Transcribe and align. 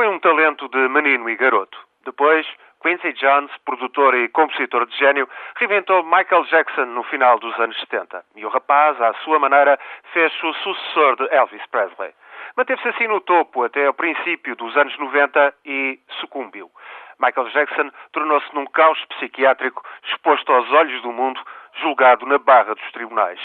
foi 0.00 0.08
um 0.08 0.18
talento 0.18 0.66
de 0.70 0.88
menino 0.88 1.28
e 1.28 1.36
garoto. 1.36 1.78
Depois, 2.06 2.46
Quincy 2.82 3.12
Jones, 3.12 3.50
produtor 3.66 4.14
e 4.14 4.30
compositor 4.30 4.86
de 4.86 4.96
gênio, 4.96 5.28
reinventou 5.56 6.02
Michael 6.04 6.44
Jackson 6.44 6.86
no 6.86 7.02
final 7.02 7.38
dos 7.38 7.54
anos 7.60 7.78
70. 7.80 8.24
E 8.34 8.46
o 8.46 8.48
rapaz, 8.48 8.98
à 8.98 9.12
sua 9.22 9.38
maneira, 9.38 9.78
fez-se 10.14 10.46
o 10.46 10.54
sucessor 10.54 11.16
de 11.16 11.28
Elvis 11.34 11.66
Presley. 11.66 12.14
Manteve-se 12.56 12.88
assim 12.88 13.08
no 13.08 13.20
topo 13.20 13.62
até 13.62 13.84
ao 13.84 13.92
princípio 13.92 14.56
dos 14.56 14.74
anos 14.74 14.98
90 14.98 15.52
e 15.66 16.00
sucumbiu. 16.18 16.70
Michael 17.18 17.50
Jackson 17.50 17.90
tornou-se 18.12 18.54
num 18.54 18.64
caos 18.64 19.04
psiquiátrico 19.04 19.84
exposto 20.04 20.50
aos 20.50 20.72
olhos 20.72 21.02
do 21.02 21.12
mundo, 21.12 21.38
julgado 21.74 22.24
na 22.24 22.38
barra 22.38 22.74
dos 22.74 22.92
tribunais. 22.92 23.38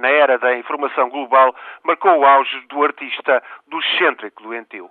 Na 0.00 0.08
era 0.08 0.38
da 0.38 0.56
informação 0.56 1.10
global, 1.10 1.54
marcou 1.84 2.18
o 2.18 2.24
auge 2.24 2.58
do 2.68 2.82
artista 2.82 3.42
do 3.68 3.78
excêntrico 3.80 4.42
doentio. 4.42 4.88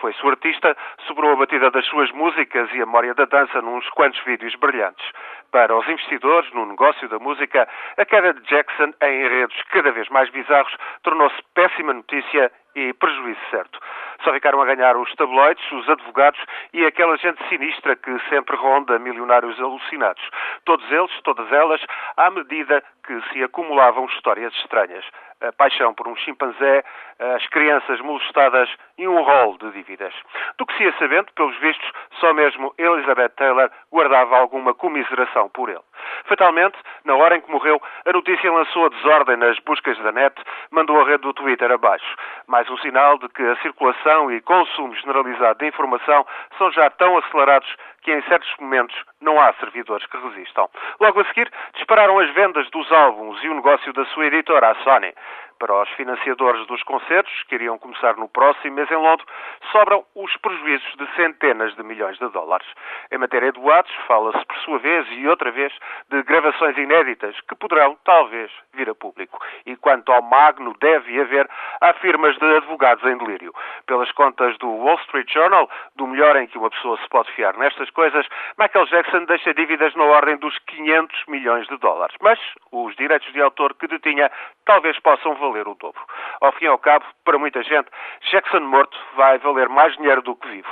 Foi-se 0.00 0.24
o 0.24 0.30
artista, 0.30 0.76
sobrou 1.08 1.32
a 1.32 1.36
batida 1.36 1.68
das 1.68 1.84
suas 1.86 2.12
músicas 2.12 2.70
e 2.70 2.76
a 2.76 2.86
memória 2.86 3.12
da 3.12 3.24
dança 3.24 3.60
nos 3.60 3.88
quantos 3.90 4.22
vídeos 4.22 4.54
brilhantes. 4.54 5.04
Para 5.50 5.76
os 5.76 5.86
investidores 5.88 6.48
no 6.52 6.64
negócio 6.64 7.08
da 7.08 7.18
música, 7.18 7.68
a 7.98 8.04
queda 8.04 8.32
de 8.34 8.42
Jackson 8.42 8.94
em 9.02 9.24
enredos 9.24 9.60
cada 9.72 9.90
vez 9.90 10.08
mais 10.10 10.30
bizarros 10.30 10.74
tornou-se 11.02 11.42
péssima 11.54 11.92
notícia 11.92 12.50
e 12.74 12.92
prejuízo 12.94 13.40
certo. 13.50 13.78
Só 14.24 14.32
ficaram 14.32 14.62
a 14.62 14.64
ganhar 14.64 14.96
os 14.96 15.12
tabloides, 15.14 15.72
os 15.72 15.88
advogados 15.88 16.40
e 16.72 16.84
aquela 16.86 17.16
gente 17.16 17.46
sinistra 17.48 17.96
que 17.96 18.18
sempre 18.28 18.56
ronda 18.56 18.98
milionários 18.98 19.60
alucinados. 19.60 20.22
Todos 20.64 20.90
eles, 20.90 21.10
todas 21.22 21.50
elas, 21.52 21.84
à 22.16 22.30
medida 22.30 22.82
que 23.04 23.20
se 23.32 23.42
acumulavam 23.42 24.06
histórias 24.06 24.52
estranhas. 24.54 25.04
A 25.40 25.52
paixão 25.52 25.92
por 25.92 26.06
um 26.06 26.14
chimpanzé, 26.16 26.84
as 27.18 27.46
crianças 27.48 28.00
molestadas 28.00 28.68
e 28.96 29.08
um 29.08 29.22
rol 29.22 29.58
de 29.58 29.72
dívidas. 29.72 30.14
Do 30.56 30.64
que 30.64 30.76
se 30.76 30.84
ia 30.84 30.92
sabendo, 30.98 31.32
pelos 31.32 31.58
vistos, 31.58 31.90
só 32.20 32.32
mesmo 32.32 32.72
Elizabeth 32.78 33.30
Taylor 33.30 33.70
guardava 33.90 34.38
alguma 34.38 34.72
comiseração 34.72 35.48
por 35.48 35.68
ele. 35.68 35.80
Fatalmente, 36.24 36.76
na 37.04 37.14
hora 37.16 37.36
em 37.36 37.40
que 37.40 37.50
morreu, 37.50 37.80
a 38.04 38.12
notícia 38.12 38.52
lançou 38.52 38.86
a 38.86 38.88
desordem 38.88 39.36
nas 39.36 39.58
buscas 39.60 39.98
da 39.98 40.12
net, 40.12 40.34
mandou 40.70 41.00
a 41.00 41.04
rede 41.04 41.22
do 41.22 41.32
Twitter 41.32 41.70
abaixo. 41.70 42.16
Mais 42.46 42.68
um 42.70 42.76
sinal 42.78 43.18
de 43.18 43.28
que 43.28 43.42
a 43.42 43.56
circulação 43.56 44.30
e 44.30 44.40
consumo 44.40 44.94
generalizado 44.94 45.58
de 45.58 45.66
informação 45.66 46.26
são 46.58 46.70
já 46.72 46.90
tão 46.90 47.18
acelerados 47.18 47.74
que 48.02 48.12
em 48.12 48.22
certos 48.22 48.52
momentos 48.58 48.96
não 49.20 49.40
há 49.40 49.52
servidores 49.54 50.06
que 50.06 50.16
resistam. 50.16 50.68
Logo 51.00 51.20
a 51.20 51.24
seguir, 51.26 51.50
dispararam 51.74 52.18
as 52.18 52.30
vendas 52.30 52.68
dos 52.70 52.90
álbuns 52.90 53.42
e 53.42 53.48
o 53.48 53.54
negócio 53.54 53.92
da 53.92 54.04
sua 54.06 54.26
editora, 54.26 54.70
a 54.70 54.74
Sony. 54.76 55.14
Para 55.62 55.80
os 55.80 55.88
financiadores 55.90 56.66
dos 56.66 56.82
concertos, 56.82 57.44
que 57.44 57.54
iriam 57.54 57.78
começar 57.78 58.16
no 58.16 58.28
próximo 58.28 58.74
mês 58.74 58.90
em 58.90 58.96
Londres, 58.96 59.24
sobram 59.70 60.04
os 60.12 60.36
prejuízos 60.38 60.92
de 60.96 61.06
centenas 61.14 61.72
de 61.76 61.84
milhões 61.84 62.18
de 62.18 62.28
dólares. 62.30 62.66
Em 63.12 63.18
matéria 63.18 63.52
de 63.52 63.60
boatos, 63.60 63.94
fala-se 64.08 64.44
por 64.44 64.56
sua 64.56 64.78
vez 64.80 65.06
e 65.12 65.28
outra 65.28 65.52
vez 65.52 65.72
de 66.10 66.20
gravações 66.24 66.76
inéditas 66.76 67.40
que 67.42 67.54
poderão, 67.54 67.96
talvez, 68.04 68.50
vir 68.74 68.90
a 68.90 68.94
público. 68.96 69.38
E 69.64 69.76
quanto 69.76 70.10
ao 70.10 70.20
Magno, 70.20 70.74
deve 70.80 71.20
haver, 71.20 71.48
há 71.80 71.92
firmas 71.92 72.36
de 72.38 72.56
advogados 72.56 73.04
em 73.04 73.16
delírio. 73.16 73.54
Pelas 73.86 74.10
contas 74.10 74.58
do 74.58 74.68
Wall 74.68 74.98
Street 75.02 75.32
Journal, 75.32 75.70
do 75.94 76.08
melhor 76.08 76.34
em 76.38 76.48
que 76.48 76.58
uma 76.58 76.70
pessoa 76.70 76.98
se 76.98 77.08
pode 77.08 77.30
fiar 77.34 77.56
nestas 77.56 77.88
coisas, 77.90 78.26
Michael 78.58 78.86
Jackson 78.86 79.26
deixa 79.26 79.54
dívidas 79.54 79.94
na 79.94 80.02
ordem 80.06 80.36
dos 80.38 80.58
500 80.58 81.26
milhões 81.28 81.68
de 81.68 81.76
dólares. 81.76 82.16
Mas 82.20 82.40
os 82.72 82.96
direitos 82.96 83.32
de 83.32 83.40
autor 83.40 83.74
que 83.74 83.86
detinha 83.86 84.28
talvez 84.64 84.98
possam 84.98 85.36
valer 85.52 85.68
o 85.68 85.74
dobro. 85.74 86.00
Ao 86.40 86.52
fim 86.52 86.64
e 86.64 86.68
ao 86.68 86.78
cabo, 86.78 87.04
para 87.24 87.38
muita 87.38 87.62
gente, 87.62 87.88
Jackson 88.30 88.60
morto 88.60 88.98
vai 89.14 89.38
valer 89.38 89.68
mais 89.68 89.94
dinheiro 89.96 90.22
do 90.22 90.34
que 90.34 90.48
vivo. 90.48 90.68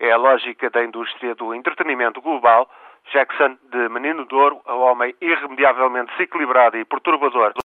É 0.00 0.10
a 0.10 0.16
lógica 0.16 0.70
da 0.70 0.82
indústria 0.82 1.34
do 1.34 1.54
entretenimento 1.54 2.20
global. 2.20 2.68
Jackson, 3.12 3.58
de 3.70 3.88
menino 3.88 4.24
de 4.26 4.34
ouro 4.34 4.62
a 4.64 4.74
homem 4.74 5.14
irremediavelmente 5.20 6.12
desequilibrado 6.12 6.78
e 6.78 6.84
perturbador 6.84 7.52